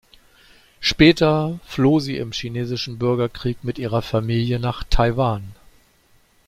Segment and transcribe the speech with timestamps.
[0.79, 5.43] Später floh sie im chinesischen Bürgerkrieg mit ihrer Familie nach Taiwan.